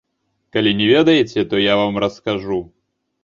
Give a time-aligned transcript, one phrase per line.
[0.55, 2.59] Калі не ведаеце, то я вам раскажу.